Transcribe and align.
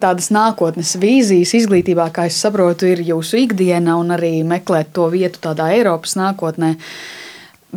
Tādas 0.00 0.30
nākotnes 0.32 0.94
vīzijas 0.96 1.50
izglītībā, 1.58 2.06
kā 2.16 2.24
es 2.30 2.38
saprotu, 2.40 2.86
ir 2.88 3.02
jūsu 3.04 3.42
ikdiena 3.42 3.98
un 4.00 4.14
arī 4.14 4.38
meklēt 4.48 4.94
to 4.96 5.04
vietu 5.12 5.42
tādā 5.44 5.66
Eiropas 5.74 6.16
nākotnē. 6.16 6.70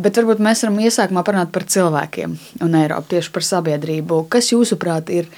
Bet 0.00 0.16
varbūt 0.16 0.40
mēs 0.42 0.64
varam 0.64 0.80
iesākumā 0.86 1.20
parunāt 1.26 1.52
par 1.52 1.68
cilvēkiem 1.68 2.38
un 2.64 2.78
Eiropu, 2.80 3.12
tieši 3.12 3.34
par 3.34 3.44
sabiedrību. 3.50 4.22
Kas 4.32 4.48
jūsuprāt 4.54 5.12
ir 5.12 5.28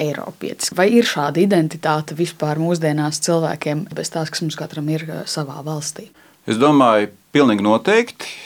Eiropietis? 0.00 0.72
Vai 0.72 0.88
ir 0.96 1.04
šāda 1.04 1.44
identitāte 1.44 2.16
vispār 2.16 2.58
mūsdienās 2.62 3.20
cilvēkiem, 3.28 3.90
bez 3.92 4.08
tās, 4.16 4.32
kas 4.32 4.40
mums 4.40 4.56
katram 4.56 4.88
ir 4.88 5.04
eh, 5.10 5.22
savā 5.28 5.60
valstī? 5.66 6.08
Es 6.48 6.56
domāju, 6.56 7.12
pilnīgi 7.36 7.68
noteikti. 7.68 8.36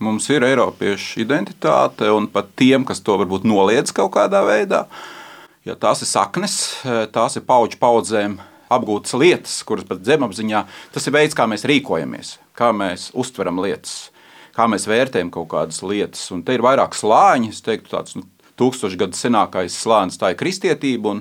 Mums 0.00 0.30
ir 0.30 0.46
Eiropiešu 0.46 1.18
identitāte, 1.26 2.14
un 2.14 2.30
pat 2.30 2.54
tiem, 2.56 2.86
kas 2.86 3.02
to 3.02 3.18
varbūt 3.20 3.42
noliedz 3.44 3.90
kaut 3.92 4.14
kādā 4.14 4.46
veidā, 4.46 4.86
uh, 4.86 5.19
Jo 5.66 5.74
tās 5.76 6.00
ir 6.00 6.08
saknes, 6.08 6.54
eh, 6.88 7.04
tās 7.12 7.36
ir 7.36 7.44
paudžu 7.44 7.76
paudzēm 7.80 8.38
apgūtas 8.72 9.12
lietas, 9.18 9.58
kuras 9.66 9.84
pat 9.84 10.00
zemapziņā 10.06 10.64
tas 10.94 11.06
ir 11.06 11.12
veids, 11.12 11.36
kā 11.36 11.44
mēs 11.50 11.66
rīkojamies, 11.68 12.38
kā 12.56 12.70
mēs 12.72 13.10
uztveram 13.12 13.60
lietas, 13.60 14.08
kā 14.56 14.64
mēs 14.70 14.88
vērtējam 14.88 15.30
kaut 15.34 15.50
kādas 15.52 15.82
lietas. 15.82 16.30
Un 16.32 16.42
te 16.42 16.56
ir 16.56 16.64
vairāk 16.64 16.96
slāņi, 16.96 17.50
es 17.52 17.60
teiktu, 17.60 17.92
tāds 17.92 18.16
nu, 18.16 18.24
tūkstošu 18.56 18.96
gadu 18.96 19.18
senākais 19.18 19.76
slānis, 19.76 20.16
tā 20.16 20.32
ir 20.32 20.40
kristietība. 20.40 21.20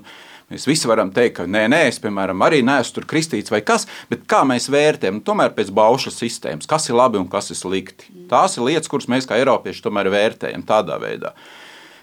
Mēs 0.49 0.65
visi 0.65 0.87
varam 0.89 1.11
teikt, 1.13 1.35
ka 1.35 1.43
nē, 1.45 1.67
nē, 1.69 1.83
es 1.91 1.99
piemēram 2.01 2.39
arī 2.41 2.63
neesmu 2.65 2.95
tur 2.95 3.05
kristīts 3.11 3.51
vai 3.53 3.59
kas, 3.61 3.85
bet 4.09 4.23
kā 4.25 4.41
mēs 4.47 4.65
vērtējam, 4.71 5.19
nu, 5.19 5.25
tomēr 5.25 5.51
pēc 5.53 5.69
baušas 5.69 6.17
sistēmas, 6.17 6.65
kas 6.65 6.89
ir 6.89 6.97
labi 6.97 7.19
un 7.19 7.27
kas 7.29 7.51
ir 7.51 7.59
slikti. 7.59 8.07
Tās 8.31 8.57
ir 8.57 8.65
lietas, 8.65 8.89
kuras 8.89 9.05
mēs 9.11 9.29
kā 9.29 9.37
Eiropieši 9.37 9.83
tomēr 9.85 10.09
vērtējam 10.09 10.63
tādā 10.65 10.97
veidā. 11.01 11.35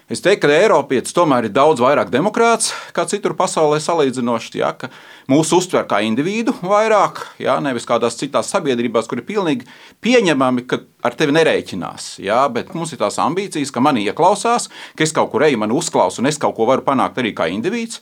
Es 0.07 0.21
teiktu, 0.23 0.47
ka 0.47 0.55
Eiropietis 0.55 1.11
tomēr 1.11 1.49
ir 1.49 1.51
daudz 1.51 1.81
vairāk 1.83 2.07
demokrāts 2.07 2.69
kā 2.95 3.03
citur 3.11 3.33
pasaulē 3.35 3.75
salīdzinoši. 3.83 4.53
Ja, 4.61 4.69
mūsu 5.27 5.57
uztver 5.59 5.83
kā 5.89 5.99
individu 6.07 6.53
vairāk, 6.61 7.25
ja, 7.43 7.57
nevis 7.59 7.83
kādās 7.89 8.15
citās 8.15 8.47
sabiedrībās, 8.53 9.09
kur 9.11 9.19
ir 9.19 9.25
pilnīgi 9.27 9.67
pieņemami, 9.99 10.63
ka 10.63 10.79
ar 11.03 11.17
tevi 11.19 11.35
nerēķinās. 11.35 12.05
Ja, 12.23 12.45
bet 12.47 12.71
mums 12.71 12.95
ir 12.95 13.01
tās 13.01 13.19
ambīcijas, 13.19 13.73
ka 13.75 13.83
man 13.83 13.99
ieklausās, 13.99 14.69
ka 14.95 15.03
es 15.03 15.11
kaut 15.11 15.33
kur 15.33 15.43
eju, 15.43 15.59
man 15.59 15.75
uzklausa 15.75 16.23
un 16.23 16.31
es 16.31 16.39
kaut 16.39 16.55
ko 16.55 16.69
varu 16.71 16.87
panākt 16.87 17.19
arī 17.19 17.35
kā 17.35 17.49
indivīds. 17.51 17.99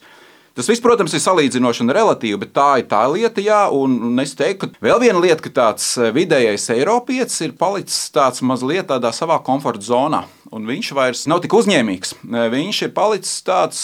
Tas 0.56 0.70
viss, 0.70 0.80
protams, 0.80 1.12
ir 1.12 1.20
salīdzinoši 1.20 1.82
un 1.84 1.92
relatīvi, 1.92 2.38
bet 2.40 2.54
tā 2.56 2.68
ir 2.80 2.86
tā 2.88 3.02
lieta, 3.12 3.42
jā, 3.44 3.58
un, 3.76 3.98
un 4.08 4.22
es 4.22 4.30
teiktu, 4.38 4.70
ka 4.70 4.86
vēl 4.86 5.02
viena 5.02 5.20
lieta, 5.20 5.42
ka 5.44 5.50
tāds 5.58 5.90
eh, 5.98 6.14
vidējais 6.16 6.70
Eiropietis 6.72 7.42
ir 7.44 7.52
palicis 7.58 8.06
tāds 8.14 8.40
mazliet 8.40 8.88
tādā 8.88 9.10
savā 9.12 9.36
komforta 9.44 9.84
zonā, 9.84 10.22
un 10.56 10.66
viņš 10.68 10.90
vairs 10.96 11.26
nav 11.30 11.42
tik 11.44 11.54
uzņēmīgs. 11.56 12.16
Viņš 12.56 12.82
ir 12.88 12.96
palicis 12.96 13.38
tāds. 13.46 13.82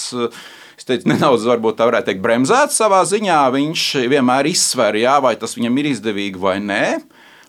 Es 0.78 0.88
teicu, 0.88 1.10
nedaudz, 1.12 1.44
varbūt 1.46 1.76
tā 1.78 1.86
varētu 1.86 2.08
teikt, 2.10 2.22
bremzēts 2.24 2.78
savā 2.80 3.02
ziņā. 3.06 3.42
Viņš 3.54 3.88
vienmēr 4.10 4.48
izsver, 4.50 4.96
jā, 4.98 5.18
vai 5.22 5.36
tas 5.38 5.54
viņam 5.58 5.76
ir 5.78 5.92
izdevīgi 5.92 6.40
vai 6.42 6.56
nē. 6.64 6.86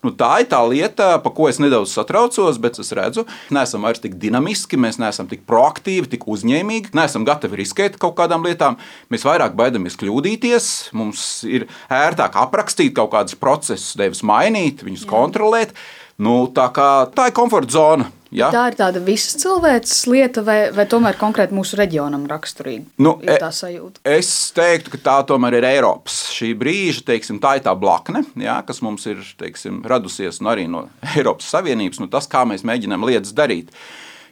Nu, 0.03 0.11
tā 0.11 0.41
ir 0.43 0.49
tā 0.52 0.59
lieta, 0.67 1.13
par 1.23 1.31
ko 1.31 1.47
es 1.47 1.61
nedaudz 1.63 1.93
satraucos, 1.95 2.57
bet 2.59 2.75
es 2.83 2.91
redzu, 2.91 3.23
ka 3.23 3.55
neesam 3.55 3.85
vairs 3.88 4.03
tik 4.03 4.17
dinamiski, 4.19 4.75
mēs 4.75 4.99
neesam 4.99 5.30
tik 5.31 5.45
proaktīvi, 5.47 6.09
tik 6.11 6.25
uzņēmīgi, 6.27 6.91
neesam 6.99 7.23
gatavi 7.27 7.61
riskēt 7.61 7.95
kaut 8.02 8.17
kādām 8.17 8.43
lietām. 8.43 8.75
Mēs 9.13 9.23
vairāk 9.23 9.55
baidamies 9.55 9.95
kļūdīties, 10.02 10.67
mums 10.99 11.23
ir 11.47 11.69
ērtāk 11.87 12.35
aprakstīt 12.43 12.91
kaut 12.99 13.13
kādus 13.15 13.39
procesus, 13.39 13.95
nevis 14.02 14.25
mainīt, 14.27 14.83
viņus 14.83 15.08
Jā. 15.08 15.13
kontrolēt. 15.15 15.71
Nu, 16.19 16.41
tā, 16.52 16.67
kā, 16.75 16.89
tā 17.15 17.31
ir 17.31 17.37
komforta 17.39 17.80
zona. 17.80 18.11
Ja? 18.34 18.50
Tā 18.53 18.64
ir 18.72 18.78
tāda 18.80 19.02
visas 19.03 19.38
cilvēces 19.42 20.03
lieta, 20.09 20.44
vai, 20.45 20.58
vai 20.73 20.86
tomēr 20.89 21.17
konkrēti 21.20 21.56
mūsu 21.56 21.78
reģionam 21.80 22.26
raksturīga? 22.30 22.88
Nu, 23.03 23.16
ir 23.22 23.38
tā 23.42 23.52
sajūta. 23.53 24.02
Es 24.16 24.30
teiktu, 24.56 24.95
ka 24.95 25.02
tā 25.06 25.17
tomēr 25.30 25.59
ir 25.59 25.67
Eiropas 25.70 26.17
šī 26.34 26.54
brīža, 26.58 27.06
teiksim, 27.11 27.42
tā 27.44 27.58
ir 27.59 27.66
tā 27.67 27.76
blakne, 27.78 28.23
ja, 28.42 28.58
kas 28.66 28.81
mums 28.86 29.06
ir 29.09 29.22
teiksim, 29.39 29.84
radusies 29.89 30.42
no, 30.42 30.54
arī 30.54 30.66
no 30.72 30.88
Eiropas 31.14 31.52
Savienības, 31.54 32.02
nu, 32.02 32.09
tas, 32.11 32.30
kā 32.31 32.45
mēs 32.50 32.66
mēģinām 32.67 33.05
lietas 33.10 33.36
darīt. 33.38 33.73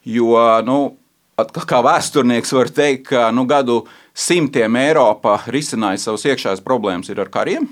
Jo, 0.08 0.34
nu, 0.66 0.80
kā 1.38 1.82
vēsturnieks 1.86 2.56
var 2.58 2.72
teikt, 2.74 3.12
ka 3.12 3.30
nu, 3.36 3.46
gadu 3.50 3.84
simtiem 4.18 4.82
Eiropa 4.82 5.38
risināja 5.54 6.02
savas 6.02 6.26
iekšējās 6.30 6.66
problēmas 6.66 7.14
ar 7.14 7.30
kariem. 7.34 7.70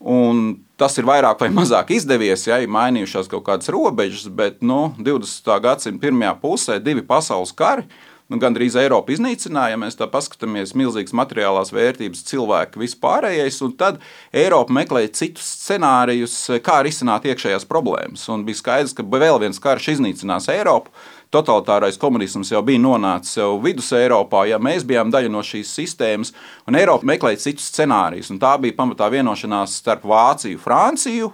Un 0.00 0.60
tas 0.80 0.96
ir 0.98 1.08
vairāk 1.08 1.42
vai 1.44 1.50
mazāk 1.52 1.92
izdevies, 1.94 2.46
ja 2.48 2.60
ir 2.62 2.70
mainījušās 2.72 3.28
kaut 3.30 3.44
kādas 3.48 3.70
robežas, 3.72 4.30
bet 4.32 4.62
nu, 4.64 4.94
20. 4.98 5.50
gadsimta 5.64 6.06
pirmajā 6.06 6.36
pusē 6.40 6.80
divi 6.82 7.04
pasaules 7.06 7.52
kari. 7.56 7.86
Nu, 8.30 8.38
Gan 8.38 8.54
drīz 8.54 8.76
Eiropa 8.78 9.10
iznīcināja, 9.10 9.74
ja 9.74 9.78
mēs 9.82 9.96
tā 9.98 10.06
paskatāmies, 10.06 10.70
milzīgas 10.78 11.10
materiālās 11.18 11.72
vērtības, 11.74 12.20
cilvēki, 12.28 12.78
vispārējais, 12.78 13.56
un 13.66 13.72
tad 13.74 13.98
Eiropa 14.30 14.70
meklēja 14.76 15.10
citus 15.18 15.48
scenārijus, 15.64 16.36
kā 16.62 16.76
risināt 16.86 17.26
iekšējās 17.26 17.66
problēmas. 17.66 18.28
Un 18.30 18.44
bija 18.46 18.60
skaidrs, 18.60 18.94
ka 18.94 19.02
vēl 19.02 19.40
viens 19.42 19.58
karš 19.58 19.96
iznīcinās 19.96 20.46
Eiropu, 20.54 20.94
totalitārais 21.34 21.98
komunisms 22.00 22.50
jau 22.52 22.62
bija 22.66 22.82
nonācis 22.82 23.38
jau 23.38 23.54
vidus 23.62 23.92
Eiropā, 23.96 24.46
ja 24.50 24.58
mēs 24.62 24.86
bijām 24.86 25.12
daļa 25.12 25.30
no 25.32 25.42
šīs 25.46 25.70
sistēmas, 25.78 26.34
un 26.68 26.78
Eiropa 26.78 27.06
meklēja 27.06 27.44
citus 27.46 27.70
scenārijus. 27.70 28.32
Tā 28.40 28.56
bija 28.62 28.76
pamatā 28.78 29.10
vienošanās 29.12 29.78
starp 29.82 30.06
Vāciju 30.10 30.58
un 30.58 30.64
Franciju. 30.64 31.30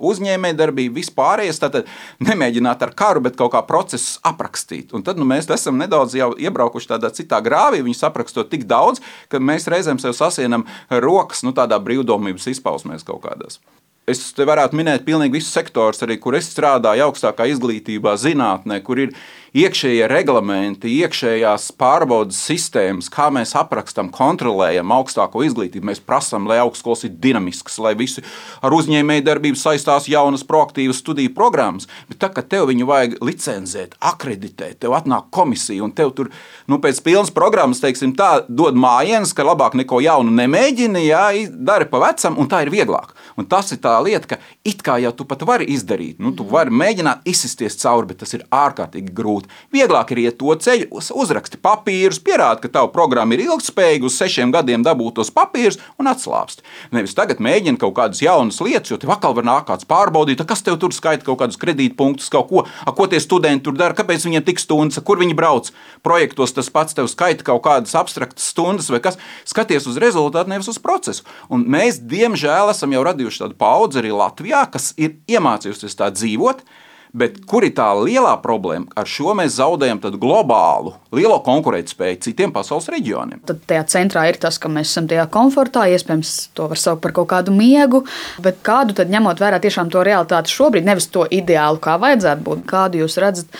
Uzņēmējdarbība, 0.00 0.94
vispārējais, 0.96 1.58
tātad 1.60 1.88
nemēģināt 2.24 2.80
ar 2.86 2.94
karu, 2.96 3.20
bet 3.26 3.34
kaut 3.36 3.50
kā 3.52 3.60
procesus 3.68 4.14
aprakstīt. 4.24 4.94
Un 4.96 5.04
tad 5.04 5.20
nu, 5.20 5.26
mēs 5.28 5.50
esam 5.52 5.76
nedaudz 5.76 6.16
iebraukuši 6.16 6.88
tādā 6.94 7.10
citā 7.12 7.42
grāvī, 7.44 7.82
viņus 7.84 8.06
aprakstot 8.08 8.48
tik 8.48 8.64
daudz, 8.70 9.04
ka 9.28 9.42
mēs 9.44 9.68
reizēm 9.68 10.00
sev 10.00 10.16
sasienam 10.16 10.64
rokas 11.04 11.44
nu, 11.44 11.52
tādā 11.52 11.76
brīvdomības 11.84 12.48
izpausmēs 12.54 13.04
kaut 13.04 13.20
kādās. 13.26 13.60
Es 14.08 14.22
te 14.32 14.46
varētu 14.48 14.78
minēt 14.78 15.04
pilnīgi 15.04 15.36
visus 15.36 15.52
sektorus, 15.54 16.00
arī 16.02 16.16
kur 16.18 16.34
es 16.38 16.48
strādāju, 16.50 17.10
augstākā 17.10 17.44
izglītībā, 17.52 18.16
zinātnē, 18.18 18.80
kur 18.82 18.98
ir 19.04 19.12
iekšējie 19.60 20.06
reglamenti, 20.10 20.90
iekšējās 21.02 21.66
pārbaudas 21.78 22.38
sistēmas, 22.48 23.10
kā 23.12 23.28
mēs 23.34 23.52
aprakstām, 23.58 24.08
kontrolējam 24.14 24.94
augstāko 24.94 25.42
izglītību. 25.46 25.88
Mēs 25.90 26.02
prasām, 26.06 26.46
lai 26.50 26.60
augstskolas 26.62 27.04
ir 27.06 27.16
dinamiskas, 27.22 27.76
lai 27.82 27.92
visi 27.98 28.22
ar 28.62 28.74
uzņēmējdarbību 28.74 29.58
saistās 29.58 30.06
jaunas, 30.10 30.46
proaktīvas 30.46 31.02
studiju 31.02 31.34
programmas. 31.36 31.90
Bet 32.08 32.22
tā, 32.22 32.30
kad 32.34 32.48
tev 32.50 32.68
viņu 32.70 32.88
vajag 32.90 33.18
licencēt, 33.26 33.98
akreditēt, 34.12 34.78
tev 34.84 34.94
atnāk 34.98 35.28
komisija 35.34 35.84
un 35.86 35.94
tev 35.98 36.14
tur 36.16 36.30
nu, 36.70 36.78
pēc 36.82 37.02
pilnas 37.04 37.34
programmas, 37.34 37.82
teiksim, 37.82 38.14
tā 38.18 38.46
dod 38.48 38.78
mājienas, 38.78 39.34
ka 39.34 39.46
labāk 39.46 39.76
neko 39.82 40.00
jaunu 40.06 40.34
nemēģini, 40.40 41.04
jā, 41.10 41.26
dari 41.50 41.90
pa 41.90 42.02
vecam, 42.06 42.38
un 42.38 42.50
tā 42.50 42.64
ir 42.64 42.74
vieglāk. 42.74 43.16
Un 43.38 43.50
tas 43.50 43.74
ir 43.74 43.82
tā 43.82 43.89
lieta, 44.04 44.34
ka 44.34 44.38
it 44.66 44.84
kā 44.86 44.98
jau 45.02 45.12
tu 45.16 45.26
pat 45.28 45.42
vari 45.48 45.66
izdarīt, 45.74 46.20
nu, 46.22 46.32
tu 46.36 46.46
vari 46.46 46.70
mēģināt 46.70 47.26
izsisties 47.28 47.78
cauri, 47.80 48.10
bet 48.12 48.20
tas 48.22 48.34
ir 48.36 48.44
ārkārtīgi 48.54 49.14
grūti. 49.16 49.50
Vieglāk 49.74 50.12
ir 50.14 50.22
iet 50.26 50.38
to 50.40 50.54
ceļu, 50.54 50.90
uzraksti 50.94 51.58
papīrus, 51.62 52.20
pierādi, 52.22 52.64
ka 52.64 52.72
tava 52.78 52.92
programma 52.94 53.36
ir 53.36 53.44
ilgspējīga, 53.48 54.06
uz 54.06 54.18
sešiem 54.20 54.54
gadiem 54.54 54.84
dabūt 54.86 55.18
tos 55.18 55.32
papīrus 55.34 55.80
un 55.98 56.10
atslābst. 56.12 56.62
Nevis 56.94 57.16
tagad 57.18 57.42
mēģini 57.42 57.80
kaut 57.80 57.96
kādas 57.98 58.22
jaunas 58.22 58.60
lietas, 58.62 58.92
jo 58.92 59.00
tev 59.00 59.14
atkal 59.16 59.34
var 59.36 59.48
nākt 59.48 59.68
kāds 59.70 59.88
pārbaudīt, 59.90 60.44
kas 60.46 60.64
tev 60.66 60.78
tur 60.82 60.94
skaita 60.94 61.26
kaut 61.26 61.40
kādus 61.42 61.58
kredītpunktus, 61.60 62.30
kaut 62.32 62.48
ko, 62.50 62.64
a, 62.64 62.94
ko 62.96 63.08
tie 63.10 63.20
studenti 63.22 63.66
tur 63.68 63.76
dara, 63.78 63.96
kāpēc 63.96 64.26
viņiem 64.26 64.46
tik 64.46 64.62
stundas, 64.62 65.00
kur 65.04 65.20
viņi 65.20 65.36
brauc. 65.38 65.70
Projektos 66.06 66.54
tas 66.56 66.70
pats 66.72 66.96
tev 66.96 67.08
skaita 67.10 67.46
kaut 67.46 67.62
kādas 67.66 67.94
abstraktas 67.98 68.50
stundas 68.52 68.90
vai 68.92 69.02
kas. 69.04 69.18
Skaties 69.48 69.88
uz 69.90 69.98
rezultātu, 70.00 70.50
nevis 70.52 70.68
uz 70.70 70.78
procesu. 70.82 71.26
Un 71.52 71.64
mēs, 71.70 72.00
diemžēl, 72.10 72.72
esam 72.72 72.94
jau 72.94 73.04
radījuši 73.06 73.44
tādu 73.44 73.58
paudzi 73.80 74.02
arī 74.02 74.12
Latvijā, 74.12 74.66
kas 74.68 74.92
ir 75.00 75.18
iemācījusies 75.30 75.96
tā 75.96 76.12
dzīvot. 76.12 76.64
Bet 77.10 77.40
kur 77.50 77.64
ir 77.66 77.72
tā 77.74 77.88
lielā 77.98 78.36
problēma? 78.38 78.86
Ar 78.94 79.08
šo 79.10 79.32
mēs 79.34 79.56
zaudējam 79.56 79.98
globālu, 80.22 80.92
lielo 81.10 81.40
konkurētspēju 81.42 82.20
citiem 82.22 82.52
pasaules 82.54 82.86
reģioniem. 82.92 83.40
Tad 83.50 83.64
tajā 83.66 83.82
centrā 83.90 84.28
ir 84.30 84.38
tas, 84.38 84.60
ka 84.62 84.70
mēs 84.70 84.92
esam 84.92 85.08
tajā 85.10 85.24
komfortā, 85.34 85.88
iespējams, 85.90 86.52
to 86.54 86.68
var 86.70 86.78
saukt 86.78 87.02
par 87.02 87.16
kaut 87.16 87.32
kādu 87.32 87.50
miegu. 87.56 88.04
Bet 88.38 88.62
kādu 88.62 88.94
tad 88.94 89.10
ņemot 89.10 89.42
vērā 89.42 89.58
tiešām 89.58 89.90
to 89.90 90.04
realitāti 90.06 90.54
šobrīd, 90.54 90.86
nevis 90.86 91.10
to 91.10 91.26
ideālu, 91.26 91.82
kā 91.82 91.98
vajadzētu 91.98 92.46
būt, 92.46 92.62
kādu 92.70 93.02
jūs 93.02 93.18
redzat? 93.18 93.58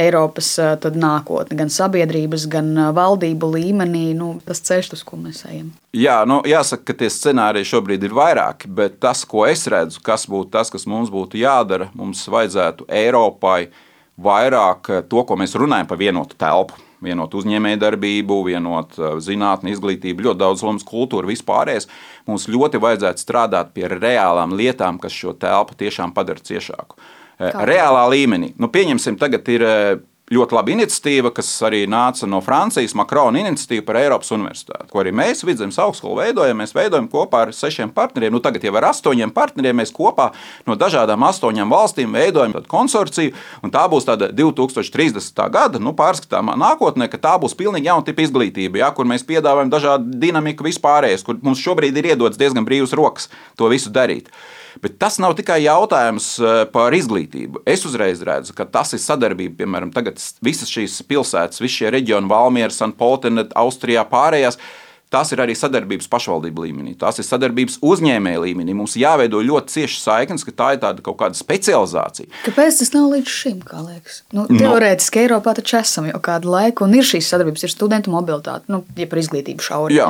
Eiropas 0.00 0.48
nākotne, 0.96 1.56
gan 1.58 1.72
sabiedrības, 1.72 2.46
gan 2.50 2.70
valdību 2.96 3.50
līmenī, 3.56 4.04
nu, 4.18 4.34
tas 4.46 4.62
ceļš, 4.64 4.92
uz 4.96 5.02
ko 5.06 5.18
mēs 5.20 5.42
ejam. 5.50 5.72
Jā, 5.96 6.22
nu, 6.28 6.40
jāsaka, 6.48 6.86
ka 6.90 6.98
tie 7.02 7.10
scenāriji 7.12 7.68
šobrīd 7.74 8.06
ir 8.08 8.14
vairāki, 8.16 8.70
bet 8.72 9.00
tas, 9.02 9.26
ko 9.28 9.44
es 9.48 9.66
redzu, 9.70 10.00
kas 10.04 10.24
būtu 10.30 10.52
tas, 10.54 10.72
kas 10.72 10.88
mums 10.88 11.12
būtu 11.12 11.40
jādara, 11.42 11.90
mums 11.98 12.24
vajadzētu 12.32 12.88
Eiropai 12.88 13.66
vairāk 14.22 14.88
to, 15.10 15.26
ko 15.28 15.36
mēs 15.40 15.56
runājam 15.58 15.90
par 15.90 16.00
vienotu 16.00 16.38
telpu 16.40 16.80
vienot 17.02 17.34
uzņēmējdarbību, 17.34 18.36
vienot 18.46 18.98
zinātnē, 19.22 19.72
izglītību, 19.74 20.28
ļoti 20.28 20.42
daudz 20.42 20.62
lomas 20.66 20.86
kultūra, 20.86 21.28
vispārējais. 21.30 21.88
Mums 22.28 22.48
ļoti 22.50 22.80
vajadzētu 22.82 23.24
strādāt 23.24 23.72
pie 23.76 23.88
reālām 23.90 24.54
lietām, 24.58 25.00
kas 25.02 25.16
šo 25.16 25.34
telpu 25.34 25.76
tiešām 25.82 26.14
padara 26.16 26.42
ciešāku. 26.42 26.98
Kā? 27.50 27.64
reālā 27.66 28.04
līmenī. 28.12 28.52
Nu, 28.62 28.70
pieņemsim, 28.70 29.18
tagad 29.18 29.48
ir 29.50 29.64
ļoti 30.30 30.54
laba 30.54 30.70
iniciatīva, 30.72 31.32
kas 31.34 31.48
arī 31.66 31.82
nāca 31.90 32.28
no 32.30 32.40
Francijas, 32.44 32.94
Makrona 32.98 33.40
iniciatīva 33.42 33.84
par 33.88 33.98
Eiropas 34.00 34.30
universitāti. 34.34 34.88
Ko 34.92 35.02
arī 35.02 35.12
mēs 35.16 35.42
Vidzemes 35.44 35.78
augstskolu 35.82 36.20
veidojam. 36.20 36.60
Mēs 36.62 36.74
veidojam 36.76 37.08
kopā 37.10 37.46
ar 37.46 37.52
sešiem 37.56 37.90
partneriem, 37.94 38.32
nu 38.32 38.40
tagad 38.44 38.64
jau 38.64 38.72
ar 38.78 38.88
astoņiem 38.92 39.32
partneriem. 39.34 39.76
Mēs 39.82 39.92
kopā 39.94 40.30
no 40.68 40.76
dažādām 40.78 41.26
astoņām 41.26 41.74
valstīm 41.74 42.14
veidojam 42.16 42.54
konsorciju, 42.70 43.34
un 43.64 43.74
tā 43.74 43.84
būs 43.90 44.08
tāda 44.08 44.30
2030. 44.32 45.44
gada 45.52 45.82
nu, 45.82 45.94
pārskatāmā 45.98 46.56
nākotnē, 46.60 47.10
ka 47.10 47.20
tā 47.20 47.36
būs 47.42 47.56
pilnīgi 47.58 47.90
jauna 47.90 48.06
tipa 48.06 48.24
izglītība, 48.24 48.84
ja, 48.84 48.92
kur 48.94 49.08
mēs 49.08 49.26
piedāvājam 49.28 49.72
dažādu 49.72 50.18
dinamiku 50.22 50.68
vispārējais, 50.68 51.26
kur 51.26 51.42
mums 51.42 51.60
šobrīd 51.62 51.98
ir 51.98 52.12
iedots 52.14 52.40
diezgan 52.40 52.68
brīvas 52.68 52.94
rokas 52.96 53.30
to 53.58 53.68
visu 53.72 53.92
darīt. 53.92 54.30
Bet 54.80 54.96
tas 55.00 55.18
nav 55.20 55.34
tikai 55.36 55.58
jautājums 55.66 56.28
eh, 56.40 56.62
par 56.72 56.94
izglītību. 56.96 57.62
Es 57.68 57.84
uzreiz 57.88 58.22
redzu, 58.24 58.54
ka 58.56 58.64
tas 58.64 58.94
ir 58.96 59.02
sadarbība, 59.02 59.58
piemēram, 59.60 59.92
tagad 60.12 60.44
visas 60.44 60.70
šīs 60.70 61.02
pilsētas, 61.08 61.60
visi 61.60 61.82
šie 61.82 61.90
reģioni, 61.92 62.28
Valmiera, 62.28 62.72
Sanpoltena, 62.72 63.46
Austrijā, 63.54 64.04
pārējās. 64.08 64.58
Tās 65.12 65.28
ir 65.28 65.42
arī 65.44 65.52
sadarbības 65.52 66.08
pašvaldību 66.08 66.62
līmenī, 66.64 66.94
tās 66.96 67.18
ir 67.20 67.26
sadarbības 67.26 67.82
uzņēmēja 67.84 68.38
līmenī. 68.46 68.72
Mums 68.72 68.94
jāveido 68.96 69.42
ļoti 69.44 69.74
cieši 69.74 69.98
saiknes, 70.00 70.44
ka 70.48 70.54
tā 70.56 70.68
ir 70.72 70.80
tāda 70.80 71.04
kaut 71.04 71.18
kāda 71.20 71.36
specializācija. 71.36 72.30
Kāpēc 72.46 72.78
tas 72.80 72.92
nav 72.94 73.10
līdz 73.12 73.28
šim, 73.28 73.58
liekas? 73.90 74.22
Nu, 74.32 74.46
teorētiski 74.48 75.20
no. 75.20 75.26
Eiropā 75.26 75.52
taču 75.58 75.76
esam 75.82 76.08
jau 76.08 76.16
kādu 76.24 76.48
laiku, 76.54 76.86
un 76.88 76.96
ir 76.96 77.04
šīs 77.04 77.28
sadarbības, 77.28 77.66
ir 77.68 77.74
studentu 77.74 78.14
mobilitāte, 78.14 78.72
nu, 78.72 78.80
ja 78.96 79.10
par 79.10 79.20
izglītību 79.20 79.68
šauri. 79.68 80.00
Jā. 80.00 80.08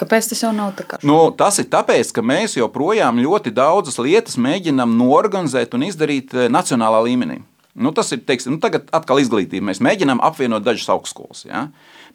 Kāpēc 0.00 0.32
tas 0.32 0.40
jau 0.46 0.54
nav 0.56 0.72
tā 0.80 0.88
kā? 0.88 1.02
Nu, 1.04 1.18
tas 1.36 1.60
ir 1.60 1.68
tāpēc, 1.68 2.14
ka 2.16 2.24
mēs 2.24 2.56
joprojām 2.56 3.20
ļoti 3.20 3.52
daudzas 3.52 4.00
lietas 4.00 4.40
mēģinām 4.40 4.96
norganizēt 4.96 5.76
un 5.76 5.84
izdarīt 5.90 6.32
eh, 6.32 6.48
nacionālā 6.48 7.04
līmenī. 7.04 7.42
Nu, 7.78 7.92
tas 7.94 8.10
ir 8.14 8.24
teiksim, 8.26 8.56
nu, 8.56 8.60
tagad 8.62 8.88
atkal 8.94 9.20
izglītība. 9.22 9.68
Mēs 9.70 9.80
mēģinām 9.84 10.22
apvienot 10.26 10.64
dažas 10.66 10.88
augstskolas. 10.92 11.44
Ja? 11.46 11.68